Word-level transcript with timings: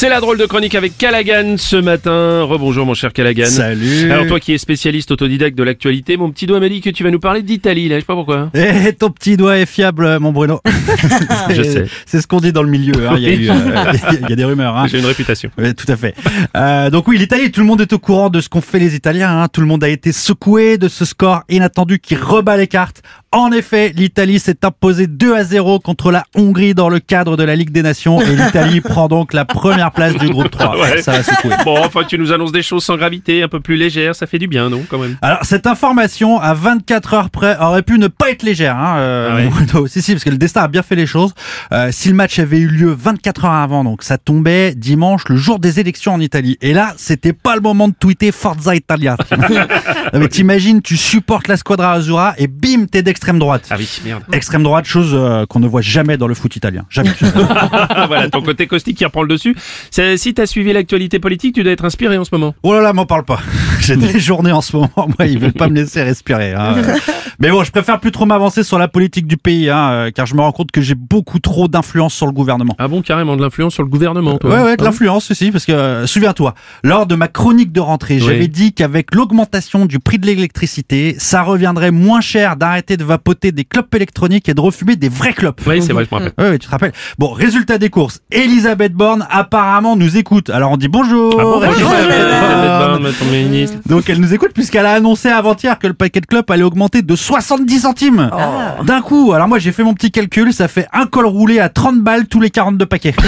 C'est 0.00 0.08
la 0.08 0.20
drôle 0.20 0.38
de 0.38 0.46
chronique 0.46 0.76
avec 0.76 0.96
Callaghan 0.96 1.56
ce 1.58 1.74
matin. 1.74 2.44
Rebonjour 2.44 2.86
mon 2.86 2.94
cher 2.94 3.12
Callaghan. 3.12 3.46
Salut. 3.46 4.12
Alors 4.12 4.28
toi 4.28 4.38
qui 4.38 4.52
es 4.52 4.58
spécialiste 4.58 5.10
autodidacte 5.10 5.58
de 5.58 5.64
l'actualité, 5.64 6.16
mon 6.16 6.30
petit 6.30 6.46
doigt 6.46 6.60
m'a 6.60 6.68
dit 6.68 6.80
que 6.80 6.90
tu 6.90 7.02
vas 7.02 7.10
nous 7.10 7.18
parler 7.18 7.42
d'Italie, 7.42 7.88
là, 7.88 7.96
je 7.96 8.02
sais 8.02 8.06
pas 8.06 8.14
pourquoi. 8.14 8.48
Eh, 8.54 8.92
ton 8.92 9.10
petit 9.10 9.36
doigt 9.36 9.58
est 9.58 9.66
fiable, 9.66 10.20
mon 10.20 10.30
Bruno. 10.30 10.60
Je 11.50 11.62
sais. 11.64 11.86
C'est 12.06 12.20
ce 12.20 12.28
qu'on 12.28 12.38
dit 12.38 12.52
dans 12.52 12.62
le 12.62 12.68
milieu. 12.70 12.92
hein. 13.08 13.14
Il, 13.16 13.22
y 13.24 13.26
a 13.26 13.32
eu, 13.32 13.50
euh, 13.50 13.92
il 14.22 14.30
y 14.30 14.32
a 14.34 14.36
des 14.36 14.44
rumeurs. 14.44 14.76
Hein. 14.76 14.86
J'ai 14.86 15.00
une 15.00 15.04
réputation. 15.04 15.50
Oui, 15.58 15.74
tout 15.74 15.90
à 15.90 15.96
fait. 15.96 16.14
Euh, 16.56 16.90
donc 16.90 17.08
oui, 17.08 17.18
l'Italie, 17.18 17.50
tout 17.50 17.58
le 17.58 17.66
monde 17.66 17.80
est 17.80 17.92
au 17.92 17.98
courant 17.98 18.30
de 18.30 18.40
ce 18.40 18.48
qu'ont 18.48 18.60
fait 18.60 18.78
les 18.78 18.94
Italiens. 18.94 19.42
hein. 19.42 19.48
Tout 19.48 19.62
le 19.62 19.66
monde 19.66 19.82
a 19.82 19.88
été 19.88 20.12
secoué 20.12 20.78
de 20.78 20.86
ce 20.86 21.04
score 21.04 21.42
inattendu 21.48 21.98
qui 21.98 22.14
rebat 22.14 22.56
les 22.56 22.68
cartes. 22.68 23.02
En 23.32 23.50
effet, 23.50 23.92
l'Italie 23.96 24.38
s'est 24.38 24.64
imposée 24.64 25.08
2 25.08 25.34
à 25.34 25.42
0 25.42 25.80
contre 25.80 26.12
la 26.12 26.22
Hongrie 26.36 26.72
dans 26.74 26.88
le 26.88 27.00
cadre 27.00 27.36
de 27.36 27.42
la 27.42 27.56
Ligue 27.56 27.72
des 27.72 27.82
Nations 27.82 28.22
et 28.22 28.36
l'Italie 28.36 28.80
prend 28.80 29.08
donc 29.08 29.34
la 29.34 29.44
première 29.44 29.87
place 29.92 30.14
du 30.16 30.28
groupe 30.28 30.50
3. 30.50 30.68
Ouais. 30.78 31.02
Ça 31.02 31.12
va 31.12 31.22
secouer. 31.22 31.54
Bon, 31.64 31.76
enfin 31.84 32.02
tu 32.06 32.18
nous 32.18 32.30
annonces 32.30 32.52
des 32.52 32.62
choses 32.62 32.84
sans 32.84 32.96
gravité, 32.96 33.42
un 33.42 33.48
peu 33.48 33.58
plus 33.60 33.76
légères, 33.76 34.14
ça 34.14 34.26
fait 34.26 34.38
du 34.38 34.46
bien, 34.46 34.68
non, 34.68 34.84
quand 34.88 34.98
même? 34.98 35.16
Alors 35.22 35.40
cette 35.42 35.66
information 35.66 36.40
à 36.40 36.54
24 36.54 37.14
heures 37.14 37.30
près 37.30 37.56
aurait 37.58 37.82
pu 37.82 37.98
ne 37.98 38.06
pas 38.06 38.30
être 38.30 38.42
légère. 38.42 38.76
Hein, 38.76 38.98
euh, 38.98 39.30
Ah 39.30 39.80
ouais. 39.80 39.88
Si 39.88 40.02
si 40.02 40.12
parce 40.12 40.24
que 40.24 40.30
le 40.30 40.36
destin 40.38 40.62
a 40.62 40.68
bien 40.68 40.82
fait 40.82 40.94
les 40.94 41.06
choses. 41.06 41.32
Euh, 41.72 41.88
si 41.90 42.08
le 42.08 42.14
match 42.14 42.38
avait 42.38 42.58
eu 42.58 42.68
lieu 42.68 42.94
24 42.96 43.44
heures 43.46 43.52
avant, 43.52 43.82
donc 43.84 44.02
ça 44.02 44.18
tombait 44.18 44.74
dimanche, 44.74 45.22
le 45.28 45.36
jour 45.36 45.58
des 45.58 45.80
élections 45.80 46.14
en 46.14 46.20
Italie. 46.20 46.58
Et 46.60 46.72
là, 46.74 46.94
c'était 46.96 47.32
pas 47.32 47.54
le 47.54 47.60
moment 47.60 47.88
de 47.88 47.94
tweeter 47.98 48.30
Forza 48.32 48.74
Italia. 48.74 49.16
Non, 50.14 50.20
mais 50.20 50.28
t'imagines, 50.28 50.80
tu 50.80 50.96
supportes 50.96 51.48
la 51.48 51.56
Squadra 51.58 51.92
Azzurra 51.92 52.34
et 52.38 52.46
bim, 52.46 52.86
t'es 52.90 53.02
d'extrême 53.02 53.38
droite. 53.38 53.66
Ah 53.70 53.74
oui, 53.78 53.88
merde. 54.04 54.22
Extrême 54.32 54.62
droite, 54.62 54.86
chose 54.86 55.10
euh, 55.12 55.44
qu'on 55.46 55.60
ne 55.60 55.68
voit 55.68 55.82
jamais 55.82 56.16
dans 56.16 56.26
le 56.26 56.34
foot 56.34 56.56
italien. 56.56 56.86
Jamais. 56.88 57.10
Ah, 57.50 58.06
voilà, 58.06 58.30
ton 58.30 58.40
côté 58.42 58.66
caustique 58.66 58.96
qui 58.96 59.04
reprend 59.04 59.22
le 59.22 59.28
dessus. 59.28 59.54
Si 59.90 60.34
t'as 60.34 60.46
suivi 60.46 60.72
l'actualité 60.72 61.18
politique, 61.18 61.54
tu 61.54 61.62
dois 61.62 61.72
être 61.72 61.84
inspiré 61.84 62.18
en 62.18 62.24
ce 62.24 62.30
moment. 62.32 62.54
Oh 62.62 62.72
là 62.74 62.80
là, 62.80 62.92
m'en 62.92 63.06
parle 63.06 63.24
pas. 63.24 63.40
J'ai 63.80 63.96
des 63.96 64.18
journées 64.20 64.52
en 64.52 64.60
ce 64.60 64.76
moment, 64.76 64.90
moi, 64.96 65.26
ils 65.26 65.38
veulent 65.38 65.52
pas 65.52 65.68
me 65.68 65.74
laisser 65.76 66.02
respirer. 66.02 66.52
hein. 66.54 66.76
Mais 67.40 67.50
bon, 67.50 67.62
je 67.62 67.70
préfère 67.70 68.00
plus 68.00 68.10
trop 68.10 68.26
m'avancer 68.26 68.64
sur 68.64 68.78
la 68.78 68.88
politique 68.88 69.26
du 69.26 69.36
pays, 69.36 69.70
hein, 69.70 69.90
euh, 69.92 70.10
car 70.10 70.26
je 70.26 70.34
me 70.34 70.40
rends 70.40 70.50
compte 70.52 70.72
que 70.72 70.80
j'ai 70.80 70.96
beaucoup 70.96 71.38
trop 71.38 71.68
d'influence 71.68 72.12
sur 72.14 72.26
le 72.26 72.32
gouvernement. 72.32 72.74
Ah 72.78 72.88
bon, 72.88 73.00
carrément 73.00 73.36
de 73.36 73.42
l'influence 73.42 73.74
sur 73.74 73.82
le 73.84 73.88
gouvernement, 73.88 74.38
toi 74.38 74.50
Ouais, 74.50 74.62
ouais, 74.62 74.76
de 74.76 74.82
Ah 74.82 74.86
l'influence 74.86 75.30
aussi, 75.30 75.50
parce 75.52 75.64
que 75.64 75.70
euh, 75.72 76.06
souviens-toi, 76.06 76.54
lors 76.82 77.06
de 77.06 77.14
ma 77.14 77.28
chronique 77.28 77.70
de 77.72 77.80
rentrée, 77.80 78.14
Oui. 78.14 78.20
j'avais 78.20 78.48
dit 78.48 78.72
qu'avec 78.72 79.14
l'augmentation 79.14 79.86
du 79.86 80.00
prix 80.00 80.18
de 80.18 80.26
l'électricité, 80.26 81.14
ça 81.18 81.42
reviendrait 81.42 81.92
moins 81.92 82.20
cher 82.20 82.56
d'arrêter 82.56 82.96
de 82.96 83.04
vapoter 83.04 83.52
des 83.52 83.64
clopes 83.64 83.94
électroniques 83.94 84.48
et 84.48 84.54
de 84.54 84.60
refumer 84.60 84.96
des 84.96 85.08
vrais 85.08 85.32
clopes. 85.32 85.60
Oui, 85.66 85.80
c'est 85.80 85.92
vrai, 85.92 86.04
je 86.10 86.14
me 86.14 86.20
rappelle. 86.20 86.32
Ouais, 86.38 86.50
ouais, 86.50 86.58
tu 86.58 86.66
te 86.66 86.70
rappelles. 86.70 86.92
Bon, 87.18 87.32
résultat 87.32 87.78
des 87.78 87.88
courses. 87.90 88.20
Elisabeth 88.32 88.92
Borne 88.94 89.26
apparemment 89.68 89.96
nous 89.96 90.16
écoute. 90.16 90.48
Alors 90.48 90.72
on 90.72 90.76
dit 90.78 90.88
bonjour. 90.88 91.36
Ah 91.38 91.42
bon, 91.42 91.62
Elisabeth 91.62 91.76
Elisabeth 91.76 92.40
Borne. 92.40 92.67
Ton 93.18 93.24
ministre. 93.26 93.76
Donc 93.86 94.08
elle 94.10 94.20
nous 94.20 94.34
écoute 94.34 94.50
puisqu'elle 94.54 94.86
a 94.86 94.92
annoncé 94.92 95.28
avant-hier 95.28 95.78
que 95.78 95.86
le 95.86 95.94
paquet 95.94 96.20
de 96.20 96.26
clopes 96.26 96.50
allait 96.50 96.62
augmenter 96.62 97.02
de 97.02 97.16
70 97.16 97.80
centimes. 97.80 98.30
D'un 98.84 99.00
coup. 99.00 99.32
Alors 99.32 99.48
moi 99.48 99.58
j'ai 99.58 99.72
fait 99.72 99.82
mon 99.82 99.94
petit 99.94 100.10
calcul, 100.10 100.52
ça 100.52 100.68
fait 100.68 100.86
un 100.92 101.06
col 101.06 101.26
roulé 101.26 101.60
à 101.60 101.68
30 101.68 102.00
balles 102.00 102.26
tous 102.26 102.40
les 102.40 102.50
42 102.50 102.86
paquets. 102.86 103.14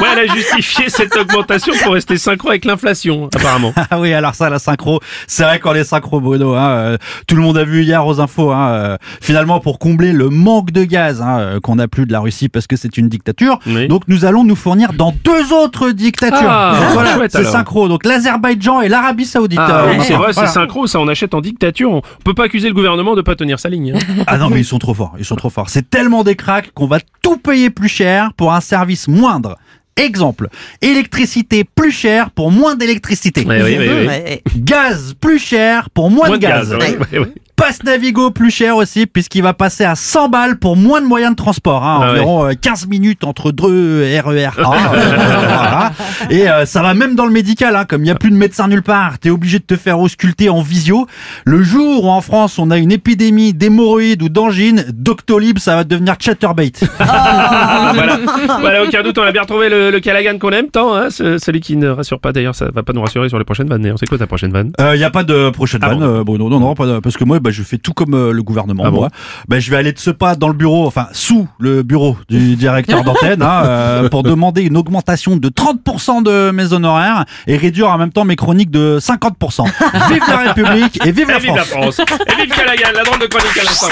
Ouais, 0.00 0.06
elle 0.16 0.30
a 0.30 0.34
justifié 0.34 0.88
cette 0.88 1.14
augmentation 1.14 1.74
pour 1.82 1.92
rester 1.92 2.16
synchro 2.16 2.48
avec 2.48 2.64
l'inflation, 2.64 3.28
apparemment. 3.34 3.74
ah 3.90 4.00
oui, 4.00 4.14
alors 4.14 4.34
ça 4.34 4.48
la 4.48 4.58
synchro, 4.58 5.00
c'est 5.26 5.42
vrai 5.42 5.60
qu'on 5.60 5.74
est 5.74 5.84
synchro 5.84 6.20
Bruno. 6.20 6.54
Hein, 6.54 6.68
euh, 6.70 6.96
tout 7.26 7.36
le 7.36 7.42
monde 7.42 7.58
a 7.58 7.64
vu 7.64 7.82
hier 7.82 8.06
aux 8.06 8.18
infos. 8.20 8.50
Hein, 8.50 8.68
euh, 8.70 8.96
finalement 9.20 9.60
pour 9.60 9.78
combler 9.78 10.12
le 10.12 10.30
manque 10.30 10.70
de 10.70 10.84
gaz 10.84 11.20
hein, 11.20 11.38
euh, 11.40 11.60
qu'on 11.60 11.78
a 11.78 11.86
plus 11.88 12.06
de 12.06 12.12
la 12.12 12.20
Russie 12.20 12.48
parce 12.48 12.66
que 12.66 12.76
c'est 12.76 12.96
une 12.96 13.08
dictature. 13.08 13.58
Oui. 13.66 13.88
Donc 13.88 14.04
nous 14.08 14.24
allons 14.24 14.44
nous 14.44 14.56
fournir 14.56 14.92
dans 14.94 15.14
deux 15.24 15.52
autres 15.52 15.90
dictatures. 15.90 16.38
Ah, 16.48 16.74
voilà, 16.92 17.18
c'est 17.28 17.44
synchro. 17.44 17.88
Donc 17.88 18.04
l'Azerbaïdjan 18.10 18.80
et 18.82 18.88
l'Arabie 18.88 19.24
Saoudite. 19.24 19.58
Ah, 19.60 19.84
Euh, 19.84 19.90
oui, 19.92 19.96
c'est 20.02 20.14
enfin, 20.14 20.22
vrai, 20.24 20.32
voilà. 20.32 20.48
c'est 20.48 20.54
synchro, 20.54 20.86
ça 20.86 21.00
on 21.00 21.08
achète 21.08 21.32
en 21.34 21.40
dictature. 21.40 21.90
On 21.92 22.02
peut 22.24 22.34
pas 22.34 22.44
accuser 22.44 22.68
le 22.68 22.74
gouvernement 22.74 23.14
de 23.14 23.22
pas 23.22 23.34
tenir 23.36 23.58
sa 23.58 23.68
ligne. 23.68 23.94
hein. 23.96 24.24
Ah 24.26 24.36
non, 24.38 24.50
mais 24.50 24.60
ils 24.60 24.64
sont 24.64 24.78
trop 24.78 24.94
forts, 24.94 25.14
ils 25.18 25.24
sont 25.24 25.36
trop 25.36 25.50
forts. 25.50 25.70
C'est 25.70 25.88
tellement 25.88 26.24
des 26.24 26.34
cracks 26.36 26.70
qu'on 26.74 26.86
va 26.86 26.98
tout 27.22 27.36
payer 27.38 27.70
plus 27.70 27.88
cher 27.88 28.32
pour 28.36 28.52
un 28.52 28.60
service 28.60 29.08
moindre. 29.08 29.56
Exemple, 29.96 30.48
électricité 30.82 31.64
plus 31.64 31.90
chère 31.92 32.30
pour 32.30 32.50
moins 32.50 32.74
d'électricité. 32.74 33.44
Ouais, 33.44 33.62
oui, 33.62 33.76
oui, 33.78 33.88
oui. 34.08 34.40
Gaz 34.56 35.14
plus 35.20 35.38
cher 35.38 35.90
pour 35.90 36.10
moins, 36.10 36.28
Moins 36.28 36.38
de 36.38 36.42
gaz. 36.42 36.72
ouais, 36.74 36.96
ouais, 37.12 37.18
ouais. 37.18 37.32
Passe 37.60 37.82
Navigo 37.84 38.30
plus 38.30 38.50
cher 38.50 38.76
aussi 38.76 39.06
puisqu'il 39.06 39.42
va 39.42 39.52
passer 39.52 39.84
à 39.84 39.94
100 39.94 40.28
balles 40.30 40.58
pour 40.58 40.76
moins 40.76 41.00
de 41.02 41.06
moyens 41.06 41.32
de 41.32 41.36
transport. 41.36 41.84
Hein, 41.84 42.00
Ah 42.02 42.10
environ 42.12 42.46
euh, 42.46 42.52
15 42.60 42.86
minutes 42.88 43.22
entre 43.24 43.52
deux 43.52 44.02
RER 44.24 44.46
A. 44.46 44.94
euh, 44.94 45.16
voilà. 45.46 45.92
Et 46.30 46.48
euh, 46.48 46.64
ça 46.64 46.80
va 46.82 46.94
même 46.94 47.14
dans 47.14 47.26
le 47.26 47.32
médical. 47.32 47.76
Hein, 47.76 47.84
comme 47.86 48.00
il 48.00 48.04
n'y 48.04 48.10
a 48.10 48.14
plus 48.14 48.30
de 48.30 48.36
médecin 48.36 48.66
nulle 48.68 48.82
part, 48.82 49.18
t'es 49.18 49.30
obligé 49.30 49.58
de 49.58 49.64
te 49.64 49.76
faire 49.76 50.00
ausculter 50.00 50.48
en 50.48 50.62
visio. 50.62 51.06
Le 51.44 51.62
jour 51.62 52.04
où 52.04 52.08
en 52.08 52.20
France 52.22 52.58
on 52.58 52.70
a 52.70 52.78
une 52.78 52.92
épidémie 52.92 53.52
d'hémorroïdes 53.52 54.22
ou 54.22 54.28
d'angines, 54.30 54.84
Doctolib 54.92 55.58
ça 55.58 55.76
va 55.76 55.84
devenir 55.84 56.14
Chatterbait. 56.18 56.72
Ah, 56.98 57.92
voilà. 57.94 58.18
voilà, 58.60 58.82
aucun 58.84 59.02
doute, 59.02 59.18
on 59.18 59.22
a 59.22 59.32
bien 59.32 59.42
retrouvé 59.42 59.68
le, 59.68 59.90
le 59.90 60.00
Callaghan 60.00 60.38
qu'on 60.38 60.50
aime 60.50 60.68
tant, 60.68 60.94
hein, 60.94 61.10
ce- 61.10 61.38
celui 61.38 61.60
qui 61.60 61.76
ne 61.76 61.88
rassure 61.88 62.20
pas 62.20 62.32
d'ailleurs, 62.32 62.54
ça 62.54 62.66
va 62.72 62.82
pas 62.82 62.92
nous 62.92 63.00
rassurer 63.00 63.28
sur 63.28 63.38
les 63.38 63.44
prochaines 63.44 63.68
vannes. 63.68 63.82
d'ailleurs. 63.82 63.98
C'est 63.98 64.06
quoi 64.08 64.18
ta 64.18 64.26
prochaine 64.26 64.52
vanne? 64.52 64.72
Il 64.78 64.98
n'y 64.98 65.04
a 65.04 65.10
pas 65.10 65.24
de 65.24 65.50
prochaine 65.50 65.80
Ah 65.82 65.88
vanne, 65.90 65.98
bon 66.00 66.04
euh, 66.20 66.24
Bruno. 66.24 66.48
Non, 66.48 66.60
non, 66.60 66.74
pas 66.74 66.86
de- 66.86 66.98
parce 67.00 67.16
que 67.16 67.24
moi, 67.24 67.38
bah, 67.40 67.49
je 67.52 67.62
fais 67.62 67.78
tout 67.78 67.92
comme 67.92 68.14
euh, 68.14 68.32
le 68.32 68.42
gouvernement. 68.42 68.84
Ah 68.86 68.90
bon 68.90 69.00
moi. 69.00 69.08
Bah, 69.48 69.60
je 69.60 69.70
vais 69.70 69.76
aller 69.76 69.92
de 69.92 69.98
ce 69.98 70.10
pas 70.10 70.34
dans 70.34 70.48
le 70.48 70.54
bureau, 70.54 70.86
enfin 70.86 71.08
sous 71.12 71.48
le 71.58 71.82
bureau 71.82 72.16
du 72.28 72.56
directeur 72.56 73.04
d'antenne, 73.04 73.42
hein, 73.42 73.62
euh, 73.64 74.08
pour 74.08 74.22
demander 74.22 74.62
une 74.62 74.76
augmentation 74.76 75.36
de 75.36 75.48
30% 75.48 76.22
de 76.22 76.50
mes 76.50 76.72
honoraires 76.72 77.24
et 77.46 77.56
réduire 77.56 77.88
en 77.88 77.98
même 77.98 78.12
temps 78.12 78.24
mes 78.24 78.36
chroniques 78.36 78.70
de 78.70 78.98
50%. 79.00 79.64
Vive 80.10 80.22
la 80.28 80.36
République 80.38 81.04
et 81.04 81.12
vive 81.12 81.28
Et 81.28 81.32
la 81.32 81.38
vive 81.38 81.54
la 81.54 81.64
France. 81.64 82.00
France 82.06 82.20
Et 82.26 82.42
vive 82.42 82.54
Callaghan, 82.54 82.88
la 82.94 83.04
drôle 83.04 83.18
de 83.20 83.26
chronique 83.26 83.56
à 83.58 83.64
l'instant 83.64 83.88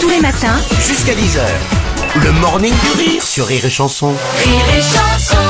Tous 0.00 0.08
les 0.08 0.20
matins, 0.20 0.56
Jusqu'à 0.86 1.12
10h. 1.12 1.40
Le 2.22 2.32
morning 2.40 2.72
du 2.72 3.02
rire 3.02 3.22
sur 3.22 3.46
Rire 3.46 3.64
et 3.64 3.70
Chanson. 3.70 4.14
Rire 4.44 4.64
et 4.76 4.82
Chanson 4.82 5.43